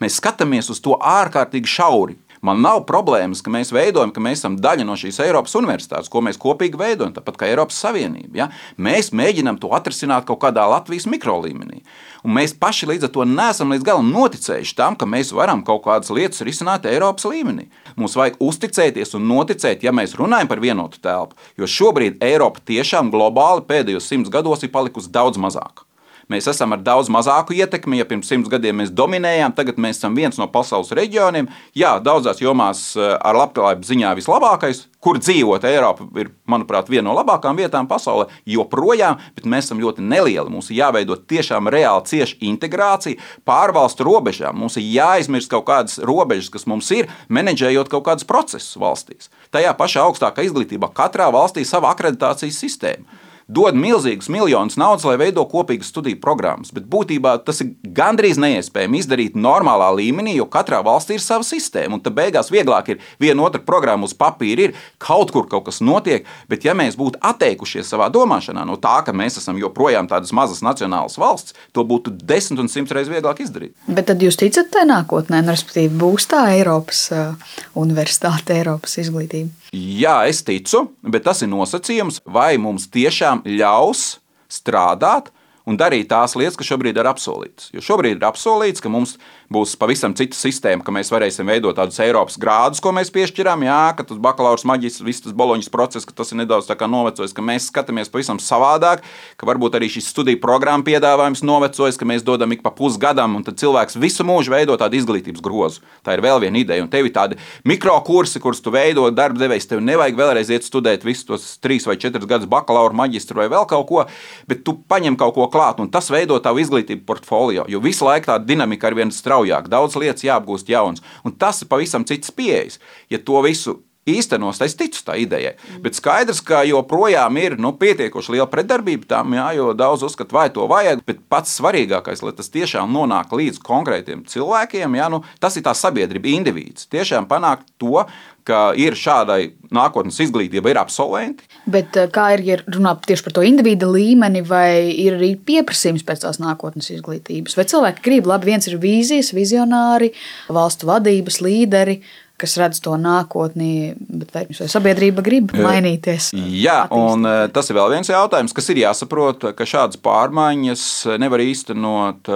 Mēs 0.04 0.20
skatāmies 0.20 0.68
uz 0.74 0.82
to 0.84 0.98
ārkārtīgi 1.00 1.72
šauri. 1.72 2.18
Man 2.44 2.60
nav 2.60 2.82
problēmas, 2.84 3.40
ka 3.40 3.52
mēs 3.54 3.70
veidojam, 3.72 4.12
ka 4.12 4.20
mēs 4.24 4.42
esam 4.42 4.58
daļa 4.60 4.84
no 4.84 4.98
šīs 5.00 5.22
Eiropas 5.24 5.54
universitātes, 5.56 6.10
ko 6.12 6.20
mēs 6.26 6.40
kopīgi 6.42 6.80
veidojam, 6.80 7.14
tāpat 7.16 7.38
kā 7.40 7.48
Eiropas 7.48 7.78
Savienība. 7.80 8.36
Ja? 8.42 8.48
Mēs 8.76 9.14
mēģinām 9.16 9.62
to 9.64 9.72
atrisināt 9.72 10.28
kaut 10.28 10.42
kādā 10.42 10.66
Latvijas 10.68 11.08
mikro 11.08 11.38
līmenī. 11.46 11.80
Un 12.28 12.36
mēs 12.36 12.52
paši 12.60 12.90
līdz 12.92 13.08
ar 13.08 13.14
to 13.16 13.28
neesam 13.28 13.72
līdz 13.72 13.88
galam 13.88 14.12
noticējuši 14.12 14.76
tam, 14.76 15.00
ka 15.00 15.08
mēs 15.08 15.32
varam 15.36 15.64
kaut 15.64 15.86
kādas 15.88 16.12
lietas 16.12 16.44
risināt 16.44 16.90
Eiropas 16.92 17.30
līmenī. 17.32 17.70
Mums 17.96 18.18
vajag 18.20 18.44
uzticēties 18.44 19.16
un 19.16 19.28
noticēt, 19.32 19.88
ja 19.88 19.96
mēs 19.96 20.18
runājam 20.20 20.52
par 20.52 20.64
vienotu 20.64 21.00
telpu, 21.04 21.40
jo 21.56 21.68
šobrīd 21.68 22.20
Eiropa 22.28 22.60
tiešām 22.68 23.12
globāli 23.14 23.64
pēdējos 23.72 24.12
simts 24.12 24.32
gados 24.34 24.68
ir 24.68 24.76
palikusi 24.76 25.12
daudz 25.16 25.40
mazāka. 25.40 25.88
Mēs 26.32 26.48
esam 26.48 26.76
ar 26.76 26.82
daudz 26.84 27.10
mazāku 27.12 27.56
ietekmi. 27.58 28.00
Ja 28.00 28.08
pirms 28.08 28.30
simts 28.32 28.52
gadiem 28.52 28.80
mēs 28.82 28.94
dominējām, 28.96 29.56
tagad 29.58 29.80
mēs 29.82 30.00
esam 30.00 30.16
viens 30.16 30.40
no 30.40 30.48
pasaules 30.52 30.94
reģioniem. 30.96 31.50
Jā, 31.78 31.98
daudzās 32.04 32.42
jomās 32.44 32.92
eh, 32.96 33.14
ar 33.20 33.40
labklājības 33.42 33.92
ziņā 33.92 34.14
vislabākais, 34.20 34.86
kur 35.04 35.20
dzīvot. 35.20 35.66
Eiropa 35.68 36.08
ir, 36.22 36.32
manuprāt, 36.50 36.92
viena 36.92 37.10
no 37.10 37.18
labākajām 37.18 37.60
vietām 37.60 37.90
pasaulē, 37.90 38.30
joprojām, 38.50 39.20
bet 39.36 39.50
mēs 39.50 39.68
esam 39.68 39.82
ļoti 39.84 40.06
nelieli. 40.06 40.48
Mums 40.54 40.72
ir 40.72 40.80
jāveido 40.80 41.18
tiešām 41.20 41.68
reāli 41.74 42.08
cieša 42.14 42.40
integrācija 42.48 43.20
pārvalstu 43.48 44.08
robežām. 44.08 44.56
Mums 44.64 44.80
ir 44.80 44.88
jāizmirst 44.96 45.52
kaut 45.52 45.68
kādas 45.68 46.00
robežas, 46.00 46.52
kas 46.54 46.68
mums 46.70 46.92
ir, 46.96 47.12
menedžējot 47.34 47.92
kaut 47.92 48.08
kādus 48.08 48.28
procesus 48.30 48.80
valstīs. 48.80 49.32
Tajā 49.54 49.76
pašā 49.78 50.08
augstākā 50.08 50.48
izglītībā 50.48 50.90
katrā 50.96 51.28
valstī 51.34 51.66
ir 51.66 51.70
sava 51.70 51.92
akreditācijas 51.94 52.64
sistēma 52.64 53.23
dod 53.48 53.78
milzīgus 53.78 54.30
miljonus 54.32 54.78
naudas, 54.80 55.06
lai 55.08 55.18
veido 55.20 55.46
kopīgas 55.50 55.92
studiju 55.92 56.20
programmas. 56.22 56.72
Bet 56.74 56.88
būtībā 56.92 57.36
tas 57.46 57.62
ir 57.64 57.74
gandrīz 57.84 58.40
neiespējami 58.42 59.02
izdarīt 59.02 59.38
normālā 59.40 59.90
līmenī, 59.98 60.36
jo 60.38 60.48
katrā 60.52 60.82
valstī 60.86 61.18
ir 61.18 61.24
sava 61.24 61.46
sistēma. 61.48 61.98
Un 61.98 62.04
tad 62.04 62.16
beigās 62.18 62.52
vieglāk 62.54 62.94
ir 62.94 63.02
viena 63.22 63.46
otra 63.48 63.62
programma 63.64 64.08
uz 64.08 64.16
papīra, 64.18 64.70
ir 64.70 64.78
kaut 65.02 65.34
kur 65.36 65.48
kaut 65.52 65.68
kas 65.70 65.82
notiek. 65.84 66.28
Bet 66.52 66.68
ja 66.68 66.76
mēs 66.78 66.98
būtu 67.00 67.22
atteikušies 67.24 67.90
savā 67.94 68.10
domāšanā 68.14 68.66
no 68.68 68.78
tā, 68.82 69.00
ka 69.06 69.16
mēs 69.16 69.40
esam 69.42 69.60
joprojām 69.62 70.10
tādas 70.12 70.34
mazas 70.36 70.64
nacionālas 70.66 71.20
valsts, 71.20 71.58
to 71.74 71.86
būtu 71.88 72.16
desmit 72.24 72.64
un 72.64 72.72
simts 72.72 72.94
reizes 72.96 73.14
vieglāk 73.14 73.44
izdarīt. 73.44 73.76
Bet 73.88 74.08
tad 74.12 74.24
jūs 74.24 74.40
ticat 74.40 74.72
tajā 74.74 74.88
nākotnē, 74.90 75.44
nu, 75.44 75.54
respektīvi, 75.54 75.94
būs 76.00 76.30
tā 76.32 76.46
Eiropas 76.56 77.06
uh, 77.14 77.58
universitāte, 77.80 78.58
Eiropas 78.58 78.98
izglītība? 79.02 79.63
Jā, 79.74 80.20
es 80.30 80.44
ticu, 80.46 80.84
bet 81.02 81.24
tas 81.26 81.42
ir 81.42 81.50
nosacījums, 81.50 82.20
vai 82.30 82.60
mums 82.62 82.86
tiešām 82.94 83.42
ļaus 83.58 84.20
strādāt 84.46 85.32
un 85.70 85.78
darīt 85.80 86.10
tās 86.12 86.36
lietas, 86.36 86.58
kas 86.60 86.68
šobrīd 86.68 86.98
ir 87.00 87.08
apsolītas. 87.08 87.70
Jo 87.74 87.84
šobrīd 87.84 88.18
ir 88.18 88.28
apsolīts, 88.28 88.84
ka 88.84 88.92
mums 88.92 89.16
būs 89.54 89.76
pavisam 89.80 90.16
cita 90.18 90.36
sistēma, 90.36 90.84
ka 90.84 90.92
mēs 90.96 91.12
varēsim 91.14 91.48
veidot 91.48 91.78
tādus 91.78 92.00
Eiropas 92.04 92.38
grādus, 92.42 92.82
ko 92.84 92.92
mēs 92.96 93.12
piešķiram. 93.14 93.64
Jā, 93.68 93.82
ka 93.98 94.06
tas 94.10 94.20
bakalaura 94.22 94.60
maģistrs, 94.74 95.06
viss 95.08 95.24
tas 95.24 95.36
boloņas 95.38 95.72
process, 95.74 96.08
ka 96.08 96.16
tas 96.16 96.34
ir 96.34 96.42
nedaudz 96.42 96.68
novecojis, 96.84 97.34
ka 97.34 97.46
mēs 97.46 97.70
skatāmies 97.72 98.12
pavisam 98.12 98.40
savādāk, 98.44 99.04
ka 99.40 99.48
varbūt 99.48 99.78
arī 99.80 99.90
šis 99.92 100.10
studiju 100.12 100.42
programmu 100.44 100.84
piedāvājums 100.88 101.44
novecojis, 101.48 101.98
ka 102.00 102.08
mēs 102.08 102.26
dodam 102.28 102.52
ik 102.52 102.64
pa 102.66 102.74
pusgadam, 102.76 103.38
un 103.38 103.46
tad 103.46 103.60
cilvēks 103.62 103.98
visu 104.02 104.26
mūžu 104.28 104.54
veido 104.54 104.76
tādu 104.80 105.00
izglītības 105.00 105.44
grozu. 105.44 105.84
Tā 106.04 106.18
ir 106.18 106.24
vēl 106.26 106.42
viena 106.44 106.60
ideja, 106.60 106.84
un 106.84 106.92
tev 106.92 107.08
ir 107.08 107.16
tādi 107.16 107.40
mikrokursi, 107.68 108.42
kurus 108.44 108.62
tu 108.64 108.74
veido 108.74 109.08
darba 109.16 109.40
devējs. 109.40 109.70
Tev 109.72 109.84
nevajag 109.86 110.20
vēlreiz 110.20 110.52
iet 110.52 110.68
studēt 110.68 111.08
visus 111.08 111.28
tos 111.30 111.48
trīs 111.64 111.88
vai 111.88 111.96
četrus 112.02 112.28
gadus 112.30 112.52
bakalaura 112.52 112.96
maģistru 113.04 113.42
vai 113.42 113.50
vēl 113.54 113.68
kaut 113.70 113.88
ko, 113.90 114.06
bet 114.50 114.66
tu 114.68 114.76
paņem 114.90 115.18
kaut 115.20 115.38
ko 115.38 115.48
klāt, 115.54 115.80
un 115.80 115.92
tas 115.94 116.10
veido 116.10 116.40
tavu 116.42 116.64
izglītību 116.64 117.06
portfolio. 117.08 117.68
Jo 117.70 117.84
visu 117.84 118.10
laiku 118.10 118.32
tā 118.32 118.40
dinamika 118.42 118.90
vienu 118.94 119.14
strauju 119.14 119.44
straujāk, 119.44 119.70
daudz 119.70 119.96
lietas 119.98 120.24
jāapgūst 120.24 120.70
jauns. 120.70 121.02
Un 121.24 121.36
tas 121.36 121.62
ir 121.62 121.68
pavisam 121.68 122.06
cits 122.06 122.32
pieejas. 122.32 122.80
Ja 123.10 123.20
to 123.20 123.42
visu 123.42 123.82
īstenos, 124.10 124.60
es 124.66 124.76
ticu 124.80 125.04
tā 125.08 125.16
idejai. 125.22 125.54
Mm. 125.56 125.82
Bet 125.86 125.98
skaidrs, 126.00 126.42
ka 126.46 126.64
joprojām 126.68 127.38
ir 127.42 127.58
nu, 127.62 127.74
pietiekoši 127.80 128.36
liela 128.36 128.50
pretdarbība 128.52 129.08
tam, 129.16 129.36
jā, 129.38 129.48
jo 129.58 129.72
daudz 129.78 130.06
uzskata, 130.08 130.36
vai 130.36 130.48
to 130.54 130.68
vajag. 130.70 131.04
Bet 131.08 131.24
pats 131.32 131.56
svarīgākais, 131.60 132.24
lai 132.26 132.36
tas 132.38 132.52
tiešām 132.54 132.92
nonāk 132.94 133.34
līdz 133.36 133.62
konkrētiem 133.64 134.26
cilvēkiem, 134.30 135.00
jā, 135.00 135.10
nu, 135.14 135.24
tas 135.44 135.58
ir 135.60 135.66
tā 135.68 135.76
sabiedrība, 135.78 136.34
indivīds. 136.34 136.90
Tiešām 136.92 137.30
panākt 137.32 137.70
to, 137.82 138.04
ka 138.48 138.74
ir 138.76 138.96
šādai 139.00 139.54
nākotnes 139.74 140.20
izglītībai, 140.26 140.74
ir 140.74 140.80
absolventi. 140.82 141.48
Bet 141.70 141.96
eh, 142.00 142.10
kā 142.14 142.28
ir, 142.36 142.44
ja 142.46 142.58
runā 142.62 142.94
tieši 143.08 143.26
par 143.26 143.36
to 143.38 143.46
individu 143.48 143.90
līmeni, 143.94 144.44
vai 144.46 144.92
ir 144.92 145.18
arī 145.18 145.34
pieprasījums 145.48 146.04
pēc 146.08 146.26
tās 146.26 146.42
nākotnes 146.44 146.92
izglītības? 146.94 147.56
Vai 147.58 147.66
cilvēki 147.72 148.04
grib, 148.06 148.28
labi, 148.30 148.52
viens 148.52 148.68
ir 148.70 148.78
vīzijas, 148.84 149.32
vizionāri, 149.36 150.12
valstu 150.52 150.92
vadības 150.92 151.40
līderi, 151.44 152.02
kas 152.44 152.58
redz 152.60 152.82
to 152.84 152.96
nākotnī, 153.00 153.94
bet 153.98 154.34
vai, 154.36 154.46
sabiedrība 154.52 155.24
grib 155.26 155.54
mainīties? 155.56 156.32
Jā, 156.36 156.84
un 156.94 157.28
eh, 157.30 157.46
tas 157.56 157.72
ir 157.72 157.80
vēl 157.80 157.96
viens 157.96 158.12
jautājums, 158.12 158.56
kas 158.56 158.70
ir 158.74 158.84
jāsaprot, 158.84 159.50
ka 159.58 159.70
šādas 159.70 160.02
pārmaiņas 160.04 160.84
nevar 161.24 161.44
īstenot 161.44 162.30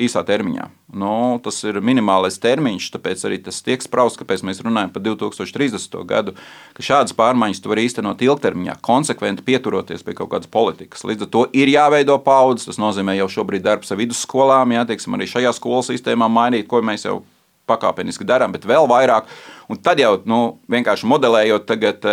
īsā 0.00 0.22
termiņā. 0.28 0.68
Nu, 0.90 1.38
tas 1.42 1.60
ir 1.62 1.78
minimālais 1.86 2.40
termiņš, 2.42 2.88
tāpēc 2.96 3.22
arī 3.28 3.38
tas 3.44 3.60
tiek 3.62 3.82
sprausts, 3.82 4.18
kāpēc 4.18 4.42
mēs 4.46 4.62
runājam 4.64 4.90
par 4.90 5.04
2030. 5.04 5.94
gadu, 6.08 6.34
ka 6.74 6.82
šādas 6.82 7.14
pārmaiņas 7.14 7.62
var 7.70 7.82
īstenot 7.84 8.24
ilgtermiņā, 8.26 8.74
konsekventi 8.82 9.46
pieturoties 9.46 10.02
pie 10.02 10.16
kaut 10.18 10.32
kādas 10.34 10.50
politikas. 10.50 11.06
Līdz 11.06 11.28
ar 11.28 11.30
to 11.30 11.44
ir 11.54 11.70
jāveido 11.70 12.18
paudzes. 12.24 12.66
Tas 12.70 12.80
nozīmē 12.82 13.14
jau 13.20 13.28
šobrīd 13.30 13.62
darbs 13.66 13.94
ar 13.94 14.00
vidusskolām, 14.02 14.74
jā, 14.74 14.82
teiksim, 14.90 15.14
arī 15.14 15.30
šajā 15.30 15.54
skolas 15.54 15.92
sistēmā 15.92 16.26
mainīt, 16.30 16.66
ko 16.70 16.82
mēs 16.82 17.06
jau 17.06 17.20
pakāpeniski 17.70 18.26
darām, 18.28 18.52
bet 18.52 18.68
vēl 18.68 18.90
vairāk. 18.90 19.30
Un 19.70 19.78
tad 19.78 20.02
jau 20.02 20.16
nu, 20.28 20.42
vienkārši 20.70 21.08
modelējot 21.08 21.68
tagad 21.70 22.06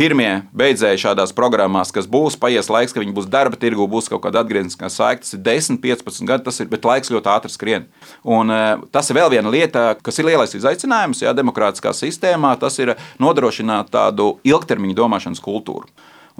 pirmie 0.00 0.46
beidzēji 0.56 1.02
šādās 1.02 1.32
programmās, 1.36 1.90
kas 1.92 2.06
būs, 2.10 2.38
paies 2.40 2.70
laiks, 2.72 2.94
ka 2.94 3.02
viņi 3.02 3.14
būs 3.16 3.28
darba 3.30 3.58
tirgu, 3.60 3.88
būs 3.90 4.08
kaut 4.10 4.22
kāda 4.24 4.40
atgriezniskā 4.44 4.88
saikta. 4.92 5.26
Tas 5.26 5.36
ir 5.36 5.42
10, 5.44 5.80
15 5.82 6.28
gadi, 6.28 6.46
tas 6.46 6.60
ir, 6.62 6.70
bet 6.72 6.86
laiks 6.88 7.12
ļoti 7.12 7.32
ātri 7.32 7.52
skrien. 7.52 7.88
Un, 8.24 8.52
tas 8.94 9.10
ir 9.10 9.18
vēl 9.18 9.32
viena 9.34 9.52
lieta, 9.52 9.90
kas 10.00 10.20
ir 10.20 10.30
lielais 10.30 10.56
izaicinājums, 10.56 11.20
ja 11.24 11.34
demokrātiskā 11.36 11.92
sistēmā, 11.96 12.54
tas 12.62 12.78
ir 12.80 12.94
nodrošināt 13.20 13.92
tādu 13.92 14.32
ilgtermiņa 14.48 14.96
domāšanas 15.02 15.44
kultūru. 15.44 15.90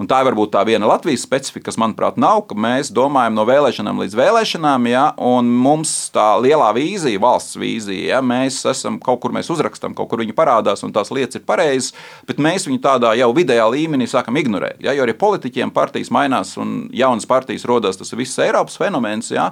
Un 0.01 0.07
tā 0.09 0.17
ir 0.23 0.31
varbūt 0.31 0.49
tā 0.55 0.63
viena 0.65 0.87
Latvijas 0.89 1.21
specifika, 1.27 1.67
kas, 1.67 1.77
manuprāt, 1.77 2.15
nav, 2.17 2.39
ka 2.49 2.55
mēs 2.57 2.89
domājam 2.95 3.35
no 3.37 3.43
vēlēšanām 3.45 3.99
līdz 4.01 4.15
vēlēšanām, 4.17 4.87
ja, 4.89 5.03
un 5.21 5.51
mums 5.61 5.91
tā 6.15 6.25
lielā 6.41 6.71
vīzija, 6.73 7.21
valsts 7.21 7.59
vīzija, 7.61 8.15
ja, 8.15 8.21
mēs 8.25 8.57
esam 8.71 8.97
kaut 9.03 9.21
kur, 9.21 9.35
mēs 9.35 9.51
uzrakstām, 9.53 9.93
kaut 9.97 10.09
kur 10.09 10.23
viņi 10.23 10.33
parādās, 10.33 10.81
un 10.87 10.95
tās 10.95 11.13
lietas 11.13 11.37
ir 11.37 11.45
pareizas, 11.45 11.91
bet 12.25 12.41
mēs 12.41 12.65
viņu 12.65 12.81
tādā 12.81 13.13
jau 13.19 13.29
vidējā 13.37 13.67
līmenī 13.75 14.09
sākam 14.09 14.41
ignorēt. 14.41 14.81
Ja, 14.81 14.95
jo 14.97 15.05
arī 15.05 15.13
politiķiem 15.21 15.69
partijas 15.75 16.09
mainās, 16.09 16.55
un 16.57 16.87
jaunas 16.97 17.29
partijas 17.29 17.67
rodas, 17.69 18.01
tas 18.01 18.09
ir 18.09 18.23
viss 18.23 18.41
Eiropas 18.41 18.81
fenomens. 18.81 19.29
Ja, 19.29 19.51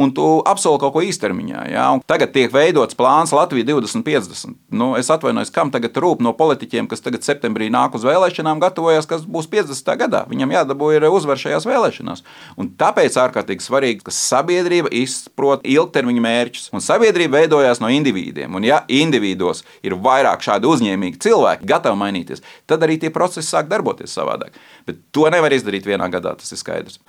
un 0.00 0.12
tu 0.16 0.26
apsoli 0.48 0.80
kaut 0.80 0.94
ko 0.94 1.02
īstermiņā. 1.04 1.64
Ja? 1.74 1.86
Tagad 2.08 2.32
tiek 2.32 2.52
veidots 2.54 2.96
plāns 2.96 3.34
Latvija 3.36 3.68
2050. 3.68 4.56
Nu, 4.72 4.94
es 4.96 5.10
atvainojos, 5.12 5.52
kam 5.52 5.72
tagad 5.74 5.98
rūp 6.00 6.22
no 6.24 6.32
politiķiem, 6.38 6.88
kas 6.90 7.04
tagad 7.04 7.26
septembrī 7.26 7.68
nāk 7.72 7.96
uz 7.98 8.06
vēlēšanām, 8.08 8.62
gatavojas, 8.62 9.08
kas 9.10 9.26
būs 9.28 9.50
50. 9.52 9.92
gadā. 10.00 10.22
Viņam 10.30 10.54
jādabū 10.56 10.92
ir 10.96 11.04
uzvar 11.10 11.40
šajās 11.40 11.68
vēlēšanās. 11.68 12.24
Un 12.60 12.72
tāpēc 12.80 13.18
ārkārtīgi 13.20 13.66
svarīgi, 13.66 14.04
ka 14.06 14.14
sabiedrība 14.14 14.92
izprot 15.02 15.66
ilgtermiņa 15.68 16.24
mērķus. 16.24 16.70
Un 16.76 16.84
sabiedrība 16.84 17.42
veidojās 17.42 17.82
no 17.84 17.92
individiem. 17.92 18.56
Un 18.56 18.64
ja 18.64 18.82
individos 18.88 19.64
ir 19.84 19.98
vairāk 20.00 20.44
šādi 20.46 20.70
uzņēmīgi 20.70 21.20
cilvēki, 21.20 21.68
gatavi 21.68 22.00
mainīties, 22.00 22.44
tad 22.70 22.86
arī 22.86 22.96
tie 23.02 23.12
procesi 23.12 23.50
sāk 23.50 23.68
darboties 23.68 24.16
savādāk. 24.16 24.56
Bet 24.88 25.02
to 25.14 25.28
nevar 25.32 25.52
izdarīt 25.52 25.84
vienā 25.86 26.08
gadā, 26.12 26.32
tas 26.38 26.50
ir 26.54 26.60
skaidrs. 26.60 27.00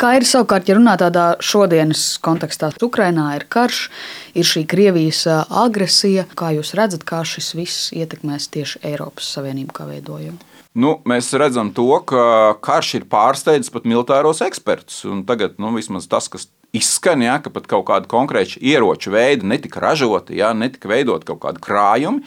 Kā 0.00 0.14
ir 0.18 0.26
savukārt, 0.28 0.68
ja 0.70 0.76
runā 0.78 0.94
tādā 1.00 1.32
šodienas 1.42 2.19
kontekstā, 2.24 2.70
Ukrainā 2.84 3.30
ir 3.38 3.46
karš, 3.50 3.88
ir 4.34 4.46
šī 4.46 4.66
Krievijas 4.70 5.24
agresija. 5.48 6.26
Kā 6.38 6.52
jūs 6.56 6.74
redzat, 6.78 7.04
kā 7.08 7.22
šis 7.26 7.54
viss 7.58 7.90
ietekmēs 7.96 8.50
tieši 8.54 8.84
Eiropas 8.92 9.32
Savienību 9.36 9.76
kā 9.76 9.88
veidojumu? 9.88 10.38
Nu, 10.78 11.00
mēs 11.08 11.32
redzam, 11.34 11.72
to, 11.74 11.88
ka 12.06 12.54
karš 12.62 13.00
ir 13.00 13.06
pārsteidzis 13.10 13.72
pat 13.74 13.88
militāros 13.90 14.42
ekspertus. 14.46 15.02
Tagad 15.26 15.58
nu, 15.58 15.72
vismaz 15.74 16.06
tas, 16.10 16.30
kas 16.30 16.46
izskan, 16.76 17.24
ja, 17.26 17.40
ka 17.42 17.50
pat 17.50 17.66
kaut 17.70 17.88
kāda 17.88 18.06
konkrēta 18.10 18.60
ieroču 18.62 19.10
veida 19.10 19.46
netika 19.50 19.82
ražota, 19.82 20.34
ja, 20.36 20.52
netika 20.54 20.92
veidot 20.92 21.26
kaut 21.26 21.42
kādi 21.42 21.62
krājumi, 21.64 22.22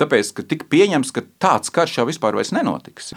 tāpēc, 0.00 0.32
ka 0.34 0.46
tika 0.50 0.66
pieņemts, 0.74 1.14
ka 1.14 1.22
tāds 1.38 1.70
karš 1.74 2.00
jau 2.00 2.08
vispār 2.10 2.34
nenotiks. 2.56 3.14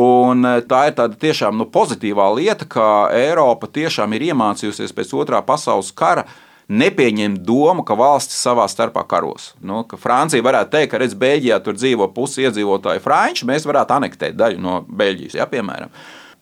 Un 0.00 0.42
tā 0.66 0.80
ir 0.88 0.96
tāda 0.98 1.14
tiešām 1.14 1.54
nu, 1.60 1.68
pozitīvā 1.70 2.26
lieta, 2.34 2.66
ka 2.66 2.86
Eiropa 3.14 3.68
tiešām 3.70 4.16
ir 4.16 4.30
iemācījusies 4.32 4.94
pēc 4.96 5.12
otrā 5.14 5.38
pasaules 5.46 5.92
kara 5.94 6.24
nepieņemt 6.66 7.42
domu, 7.44 7.84
ka 7.86 7.94
valstis 7.98 8.40
savā 8.42 8.64
starpā 8.70 9.04
karos. 9.06 9.52
Nu, 9.62 9.84
ka 9.86 9.98
Francija 10.00 10.42
varētu 10.42 10.72
teikt, 10.72 10.90
ka 10.90 11.00
redz, 11.02 11.14
Beļģijā 11.20 11.60
tur 11.62 11.76
dzīvo 11.78 12.08
pusi 12.16 12.46
iedzīvotāju 12.48 13.02
franči, 13.04 13.46
mēs 13.46 13.68
varētu 13.68 13.98
anektēt 13.98 14.38
daļu 14.40 14.62
no 14.64 14.80
Beļģijas, 14.88 15.36
ja, 15.38 15.46
piemēram. 15.50 15.92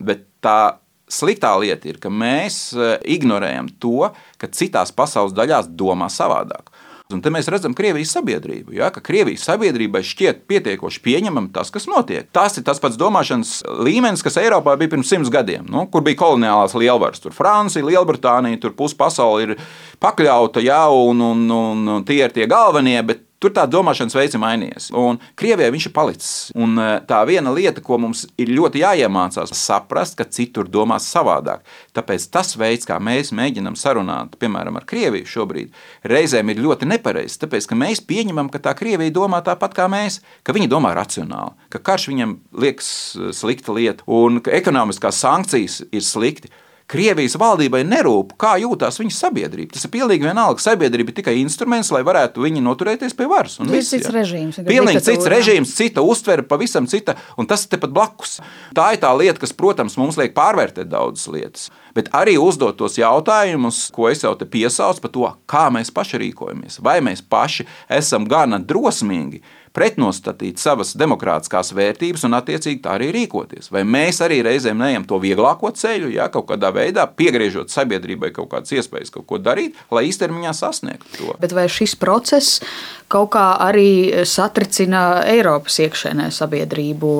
Bet 0.01 0.25
tā 0.41 0.79
sliktā 1.11 1.53
lieta 1.61 1.91
ir, 1.91 1.99
ka 2.01 2.09
mēs 2.09 2.71
eh, 2.73 2.95
ignorējam 3.17 3.69
to, 3.83 4.09
ka 4.41 4.49
citās 4.49 4.95
pasaules 4.95 5.35
daļās 5.37 5.69
domā 5.77 6.09
savādāk. 6.09 6.72
Un 7.11 7.19
te 7.21 7.31
mēs 7.33 7.49
redzam 7.51 7.75
Krievijas 7.75 8.13
sabiedrību. 8.15 8.73
Ja, 8.77 8.87
ka 8.93 9.01
Krievijas 9.03 9.43
sabiedrībai 9.49 10.01
šķiet 10.07 10.45
pietiekoši 10.49 11.01
pieņemam 11.03 11.49
tas, 11.53 11.69
kas 11.73 11.85
notiek. 11.91 12.29
Tas 12.33 12.55
ir 12.57 12.63
tas 12.65 12.79
pats 12.81 12.97
domāšanas 12.99 13.57
līmenis, 13.83 14.23
kas 14.23 14.39
Eiropā 14.39 14.77
bija 14.79 14.93
pirms 14.95 15.11
simts 15.11 15.33
gadiem, 15.33 15.67
nu, 15.69 15.83
kur 15.91 16.05
bija 16.05 16.21
koloniālās 16.23 16.77
lielvaras. 16.79 17.21
Tur 17.23 17.35
Francija, 17.35 17.85
Lielbritānija, 17.85 18.61
tur 18.63 18.73
pusi 18.77 18.97
pasaule 18.97 19.43
ir 19.49 19.53
pakļauta, 20.03 20.63
ja, 20.63 20.85
un, 20.87 21.21
un, 21.33 21.43
un, 21.51 21.85
un 21.97 22.07
tie 22.07 22.21
ir 22.23 22.33
tie 22.33 22.47
galvenie. 22.49 22.97
Bet 23.05 23.27
Tur 23.43 23.51
tā 23.51 23.65
domāšanas 23.67 24.15
veids 24.15 24.37
ir 24.37 24.39
mainījies. 24.39 24.85
Un 24.95 25.17
Krievijai 25.39 25.73
viņš 25.73 25.87
ir 25.89 25.93
palicis. 25.95 26.29
Un 26.55 26.77
e, 26.79 26.85
tā 27.09 27.17
viena 27.27 27.51
lieta, 27.51 27.81
ko 27.83 27.97
mums 27.99 28.21
ir 28.39 28.53
ļoti 28.55 28.79
jāiemācās, 28.79 29.51
ir 29.51 29.59
saprast, 29.59 30.15
ka 30.15 30.23
citur 30.31 30.69
domās 30.71 31.09
savādāk. 31.11 31.65
Tāpēc 31.97 32.29
tas 32.31 32.53
veids, 32.55 32.87
kā 32.87 33.01
mēs 33.03 33.33
mēģinām 33.35 33.75
sarunāt, 33.79 34.37
piemēram, 34.39 34.79
ar 34.79 34.87
Krieviju 34.87 35.27
šobrīd, 35.27 35.75
reizēm 36.07 36.53
ir 36.53 36.63
ļoti 36.63 36.87
nepareizs. 36.93 37.41
Tāpēc, 37.43 37.67
mēs 37.83 38.05
pieņemam, 38.07 38.47
ka 38.53 38.63
tā 38.63 38.77
Krievija 38.79 39.11
domā 39.11 39.43
tāpat 39.43 39.75
kā 39.75 39.89
mēs, 39.91 40.21
ka 40.47 40.55
viņi 40.55 40.71
domā 40.71 40.95
racionāli, 40.95 41.67
ka 41.73 41.83
karš 41.83 42.07
viņam 42.13 42.39
liekas 42.63 42.89
e, 43.19 43.33
slikta 43.35 43.75
lieta 43.75 44.07
un 44.07 44.39
ka 44.39 44.55
ekonomiskās 44.55 45.19
sankcijas 45.19 45.81
ir 45.91 46.07
slikti. 46.07 46.55
Krievijas 46.93 47.35
valdībai 47.41 47.81
nerūp, 47.87 48.35
kā 48.39 48.53
jūtas 48.61 48.99
viņas 49.01 49.19
sabiedrība. 49.25 49.73
Tas 49.73 49.87
ir 49.87 49.93
pilnīgi 49.95 50.27
vienalga. 50.27 50.61
Sabiedrība 50.61 51.09
ir 51.09 51.17
tikai 51.17 51.35
instruments, 51.41 51.89
lai 51.93 52.03
varētu 52.05 52.45
viņi 52.45 52.61
noturēties 52.61 53.17
pie 53.17 53.27
varas. 53.31 53.57
Tas 53.57 53.73
ir 53.73 53.87
cits 53.87 54.11
režīms. 54.13 54.59
Pilnīgi 54.67 55.01
cits 55.07 55.29
režīms, 55.33 55.73
cita 55.77 56.03
uztvere, 56.05 56.45
pavisam 56.45 56.89
cita, 56.89 57.17
un 57.37 57.49
tas 57.49 57.65
ir 57.65 57.73
tepat 57.73 57.95
blakus. 57.95 58.37
Tā 58.77 58.91
ir 58.93 59.01
tā 59.01 59.09
lieta, 59.17 59.41
kas, 59.41 59.55
protams, 59.57 59.97
mums 59.97 60.19
liek 60.21 60.35
pārvērtēt 60.37 60.91
daudzas 60.93 61.25
lietas. 61.33 61.71
Bet 61.97 62.09
arī 62.17 62.37
uzdot 62.41 62.77
tos 62.79 62.97
jautājumus, 62.97 63.87
ko 63.93 64.07
es 64.09 64.23
jau 64.25 64.33
te 64.37 64.47
piesaucu 64.49 65.03
par 65.03 65.13
to, 65.13 65.27
kā 65.49 65.67
mēs 65.73 65.93
paši 65.93 66.21
rīkojamies. 66.23 66.79
Vai 66.85 66.99
mēs 67.05 67.21
paši 67.25 67.67
esam 68.01 68.25
gana 68.29 68.61
drosmīgi 68.61 69.43
pretnostatīt 69.73 70.61
savas 70.61 70.93
demokrātiskās 70.99 71.73
vērtības 71.75 72.25
un 72.27 72.37
attiecīgi 72.37 72.81
tā 72.83 72.95
arī 72.97 73.09
rīkoties. 73.15 73.71
Vai 73.73 73.83
mēs 73.87 74.21
arī 74.23 74.41
reizēm 74.45 74.77
neejam 74.79 75.07
to 75.09 75.17
vieglāko 75.23 75.71
ceļu, 75.73 76.11
ja 76.13 76.29
kaut 76.33 76.47
kādā 76.51 76.69
veidā 76.75 77.07
piegriežot 77.09 77.73
sabiedrībai 77.73 78.29
kaut 78.35 78.51
kādas 78.53 78.75
iespējas 78.77 79.13
kaut 79.13 79.27
ko 79.29 79.39
darīt, 79.41 79.77
lai 79.93 80.05
īstermiņā 80.09 80.53
sasniegtu 80.57 81.17
to. 81.17 81.37
Bet 81.41 81.55
vai 81.57 81.65
šis 81.71 81.97
process 81.99 82.61
kaut 83.13 83.33
kā 83.35 83.47
arī 83.65 84.23
satricina 84.29 85.23
Eiropas 85.29 85.79
iekšēnē 85.83 86.29
sabiedrību, 86.33 87.11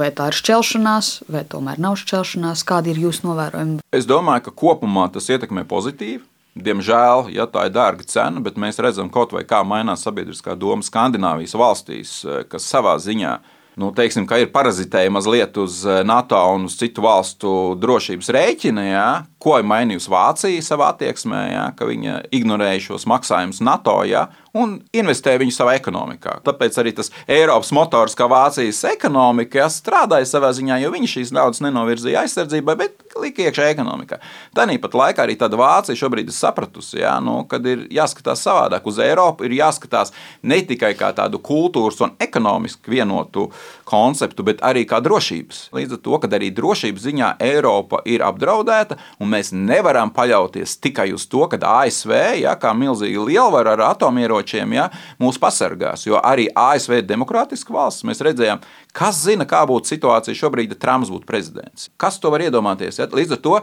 vai 0.00 0.10
tā 0.16 0.30
ir 0.32 0.40
šķelšanās, 0.40 1.12
vai 1.32 1.44
tomēr 1.48 1.80
nav 1.82 2.00
šķelšanās? 2.00 2.64
Kādi 2.68 2.92
ir 2.94 3.04
jūsu 3.06 3.28
novērojumi? 3.28 3.80
Es 3.94 4.08
domāju, 4.08 4.48
ka 4.48 4.56
kopumā 4.64 5.08
tas 5.12 5.28
ietekmē 5.32 5.64
pozitīvi. 5.68 6.24
Diemžēl, 6.58 7.28
ja 7.34 7.46
tā 7.46 7.68
ir 7.68 7.74
dārga 7.74 8.06
cena, 8.08 8.40
bet 8.42 8.56
mēs 8.58 8.80
redzam, 8.82 9.10
kaut 9.12 9.34
vai 9.36 9.44
kā 9.46 9.60
mainās 9.66 10.02
sabiedriskā 10.06 10.56
doma 10.58 10.82
Skandināvijas 10.82 11.54
valstīs, 11.58 12.18
eh, 12.24 12.42
kas 12.48 12.66
savā 12.66 12.96
ziņā 12.98 13.38
nu, 13.78 13.92
teiksim, 13.94 14.26
ir 14.26 14.50
parazitēja 14.50 15.10
mazliet 15.14 15.56
uz 15.60 15.84
eh, 15.86 16.02
NATO 16.06 16.40
un 16.54 16.66
uz 16.66 16.76
citu 16.80 17.04
valstu 17.04 17.52
drošības 17.78 18.32
rēķina. 18.34 18.86
Ja? 18.88 19.08
Ko 19.38 19.54
ir 19.60 19.66
mainījusi 19.70 20.10
Vācija 20.10 20.62
savā 20.66 20.90
attieksmē, 20.94 21.42
ja? 21.52 21.64
ka 21.78 21.86
viņa 21.86 22.24
ignorēja 22.34 22.88
šos 22.88 23.06
maksājumus 23.06 23.60
NATO 23.62 24.00
ja? 24.08 24.26
un 24.58 24.78
investē 24.96 25.36
viņu 25.38 25.54
savā 25.54 25.76
ekonomikā. 25.78 26.38
Tāpēc 26.46 26.78
arī 26.82 26.92
tas 26.96 27.12
Eiropas 27.30 27.70
motors, 27.76 28.16
kā 28.18 28.26
Vācijas 28.30 28.80
ekonomika, 28.90 29.60
ja, 29.62 29.68
strādāja 29.70 30.26
savā 30.26 30.50
ziņā, 30.56 30.80
jo 30.82 30.90
viņi 30.94 31.12
šīs 31.12 31.30
naudas 31.36 31.62
nenovirzīja 31.62 32.24
aizsardzībai, 32.24 32.74
bet 32.80 33.18
lika 33.22 33.46
iekšā 33.46 33.68
ekonomikā. 33.74 34.18
Tāpat 34.58 34.96
laikā 35.02 35.26
arī 35.26 35.36
Vācija 35.38 35.98
šobrīd 35.98 36.32
ir 36.32 36.34
sapratusi, 36.34 36.98
ja, 37.02 37.16
nu, 37.22 37.40
kad 37.50 37.66
ir 37.66 37.86
jāskatās 37.94 38.42
savādāk. 38.46 38.86
Uz 38.90 38.98
Eiropu 39.02 39.46
ir 39.46 39.56
jāskatās 39.58 40.12
ne 40.42 40.60
tikai 40.66 40.94
kā 40.98 41.12
tādu 41.16 41.38
kultūras 41.42 42.00
un 42.04 42.14
ekonomisku 42.22 42.90
vienotu 42.90 43.48
konceptu, 43.88 44.44
bet 44.46 44.62
arī 44.66 44.84
kā 44.88 45.00
drošības. 45.04 45.68
Līdz 45.76 45.96
ar 45.98 46.02
to, 46.04 46.18
ka 46.22 46.30
arī 46.38 46.50
drošības 46.54 47.06
ziņā 47.06 47.30
Eiropa 47.44 48.02
ir 48.08 48.24
apdraudēta, 48.26 48.98
un 49.22 49.27
mēs 49.30 49.52
nevaram 49.52 50.10
paļauties 50.14 50.78
tikai 50.82 51.10
uz 51.16 51.28
to, 51.30 51.44
ka 51.50 51.60
ASV, 51.60 52.14
ja, 52.42 52.56
kā 52.60 52.74
milzīga 52.76 53.28
lielvara 53.28 53.76
ar 53.76 53.86
atomieročiem, 53.92 54.38
ieročiem, 54.38 54.72
ja, 54.76 54.88
mūs 55.20 55.38
pasargās. 55.40 56.06
Jo 56.06 56.20
arī 56.22 56.48
ASV 56.54 57.00
ir 57.00 57.06
demokrātiska 57.08 57.72
valsts. 57.72 58.04
Mēs 58.04 58.22
redzējām, 58.24 58.62
kas 58.92 59.22
zina, 59.24 59.46
kā 59.48 59.64
būtu 59.66 59.94
situācija 59.94 60.36
šobrīd, 60.36 60.74
ja 60.74 60.78
Trumps 60.78 61.10
būtu 61.10 61.26
prezidents. 61.26 61.90
Kas 61.96 62.18
to 62.18 62.30
var 62.30 62.44
iedomāties? 62.44 62.98
Ja? 62.98 63.08
Līdz 63.08 63.38
ar 63.38 63.42
to 63.42 63.56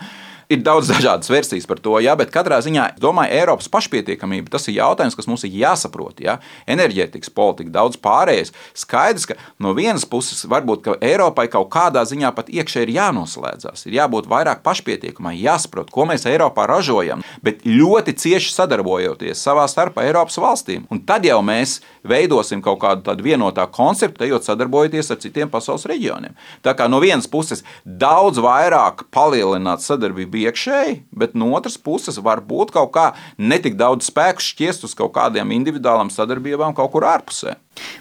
Ir 0.49 0.61
daudz 0.65 0.89
dažādas 0.93 1.29
versijas 1.31 1.65
par 1.69 1.79
to, 1.81 1.97
ja, 2.03 2.15
bet 2.19 2.33
katrā 2.33 2.59
ziņā, 2.63 2.95
domāju, 3.01 3.33
Eiropas 3.35 3.69
pašpietiekamība 3.73 4.51
tas 4.53 4.67
ir 4.69 4.79
jautājums, 4.79 5.17
kas 5.17 5.29
mums 5.29 5.45
ir 5.47 5.55
jāsaprot. 5.57 6.21
Ja. 6.23 6.37
Enerģētikas 6.69 7.31
politika, 7.33 7.73
daudz 7.79 7.97
pārējais. 8.01 8.53
Skaidrs, 8.77 9.27
ka 9.29 9.37
no 9.61 9.73
vienas 9.77 10.05
puses 10.09 10.45
varbūt 10.49 10.83
ka 10.85 10.97
Eiropai 11.05 11.47
kaut 11.51 11.71
kādā 11.73 12.05
ziņā 12.07 12.31
pat 12.35 12.51
iekšēji 12.53 12.89
ir 12.89 12.93
jānoslēdzas, 12.99 13.87
ir 13.89 13.97
jābūt 13.97 14.29
vairāk 14.31 14.61
pašpietiekamai, 14.65 15.35
jāsaprot, 15.41 15.89
ko 15.93 16.07
mēs 16.09 16.27
Eiropā 16.29 16.67
ražojam, 16.69 17.23
bet 17.45 17.65
ļoti 17.65 18.15
cieši 18.21 18.53
sadarbojoties 18.53 19.41
savā 19.41 19.65
starpā 19.71 20.05
Eiropas 20.05 20.37
valstīm. 20.41 20.85
Un 20.93 21.01
tad 21.07 21.25
jau 21.25 21.41
mēs 21.45 21.79
veidosim 22.05 22.61
kaut 22.65 22.81
kādu 22.83 23.05
tādu 23.07 23.25
vienotā 23.25 23.65
konceptu, 23.71 24.25
ejot 24.27 24.45
sadarbojoties 24.45 25.11
ar 25.11 25.21
citiem 25.23 25.51
pasaules 25.51 25.87
reģioniem. 25.89 26.35
Tā 26.65 26.75
kā 26.77 26.89
no 26.91 27.01
vienas 27.03 27.27
puses 27.31 27.65
daudz 27.85 28.41
vairāk 28.43 29.07
palielināt 29.15 29.83
sadarbību 29.85 30.34
iekšēji, 30.43 30.97
bet 31.15 31.35
no 31.37 31.51
otras 31.57 31.77
puses 31.81 32.19
var 32.23 32.43
būt 32.45 32.73
kaut 32.75 32.91
kā 32.95 33.05
netik 33.37 33.77
daudz 33.79 34.09
spēku 34.11 34.43
šķiest 34.43 34.87
uz 34.87 34.95
kaut 34.97 35.15
kādiem 35.15 35.53
individuālām 35.55 36.11
sadarbībām 36.13 36.75
kaut 36.77 36.91
kur 36.93 37.07
ārpusē. 37.09 37.55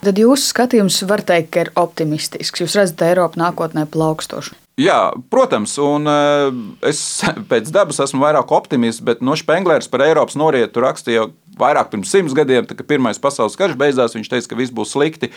Tad 0.04 0.18
jūsu 0.20 0.50
skatījums 0.50 1.00
var 1.08 1.24
teikt, 1.26 1.50
ka 1.54 1.64
ir 1.64 1.72
optimistisks. 1.78 2.62
Jūs 2.62 2.76
redzat 2.78 3.02
Eiropu 3.08 3.40
nākotnē 3.40 3.86
plaukstošu. 3.90 4.54
Jā, 4.80 5.14
protams, 5.30 5.76
un 5.78 6.10
uh, 6.10 6.48
es 6.86 7.00
pēc 7.50 7.70
dabas 7.74 8.00
esmu 8.02 8.24
vairāk 8.24 8.50
optimists, 8.54 9.02
bet 9.04 9.22
no 9.22 9.36
Špenglers 9.38 9.90
par 9.90 10.02
Eiropas 10.06 10.38
norietu 10.38 10.82
rakstīja 10.82 11.22
jau 11.22 11.28
vairāk 11.58 11.92
pirms 11.92 12.10
simts 12.10 12.34
gadiem, 12.34 12.66
kad 12.66 12.82
Pirmais 12.88 13.20
pasaules 13.22 13.54
karš 13.58 13.78
beidzās. 13.78 14.16
Viņš 14.18 14.32
teica, 14.32 14.50
ka 14.50 14.58
viss 14.58 14.74
būs 14.74 14.96
slikti. 14.96 15.30